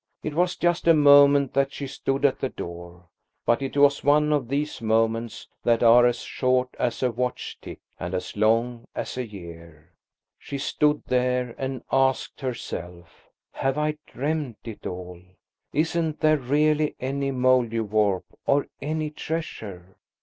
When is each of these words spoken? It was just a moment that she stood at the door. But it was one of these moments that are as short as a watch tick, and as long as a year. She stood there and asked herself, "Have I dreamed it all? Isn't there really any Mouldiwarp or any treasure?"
It 0.23 0.33
was 0.33 0.55
just 0.55 0.87
a 0.87 0.95
moment 0.95 1.53
that 1.53 1.71
she 1.71 1.85
stood 1.85 2.25
at 2.25 2.39
the 2.39 2.49
door. 2.49 3.09
But 3.45 3.61
it 3.61 3.77
was 3.77 4.03
one 4.03 4.33
of 4.33 4.47
these 4.47 4.81
moments 4.81 5.47
that 5.63 5.83
are 5.83 6.07
as 6.07 6.21
short 6.21 6.69
as 6.79 7.03
a 7.03 7.11
watch 7.11 7.59
tick, 7.61 7.81
and 7.99 8.15
as 8.15 8.35
long 8.35 8.85
as 8.95 9.15
a 9.15 9.27
year. 9.27 9.93
She 10.39 10.57
stood 10.57 11.03
there 11.05 11.53
and 11.55 11.83
asked 11.91 12.41
herself, 12.41 13.29
"Have 13.51 13.77
I 13.77 13.99
dreamed 14.07 14.55
it 14.63 14.87
all? 14.87 15.21
Isn't 15.71 16.19
there 16.19 16.37
really 16.39 16.95
any 16.99 17.31
Mouldiwarp 17.31 18.23
or 18.47 18.65
any 18.81 19.11
treasure?" 19.11 19.97